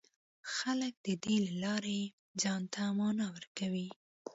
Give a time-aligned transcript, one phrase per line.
[0.55, 1.99] خلک د دې له لارې
[2.41, 3.89] ځان ته مانا ورکوي.